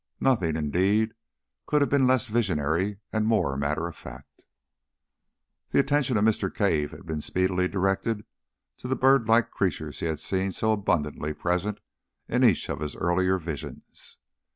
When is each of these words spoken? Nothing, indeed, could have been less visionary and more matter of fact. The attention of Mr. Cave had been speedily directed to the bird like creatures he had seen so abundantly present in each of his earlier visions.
Nothing, 0.19 0.55
indeed, 0.57 1.13
could 1.67 1.81
have 1.81 1.91
been 1.91 2.07
less 2.07 2.25
visionary 2.25 2.97
and 3.13 3.27
more 3.27 3.55
matter 3.55 3.87
of 3.87 3.95
fact. 3.95 4.45
The 5.69 5.79
attention 5.79 6.17
of 6.17 6.25
Mr. 6.25 6.51
Cave 6.51 6.89
had 6.89 7.05
been 7.05 7.21
speedily 7.21 7.67
directed 7.67 8.25
to 8.77 8.87
the 8.87 8.95
bird 8.95 9.27
like 9.27 9.51
creatures 9.51 9.99
he 9.99 10.07
had 10.07 10.19
seen 10.19 10.53
so 10.53 10.71
abundantly 10.71 11.33
present 11.35 11.79
in 12.27 12.43
each 12.43 12.67
of 12.67 12.79
his 12.79 12.95
earlier 12.95 13.37
visions. 13.37 14.17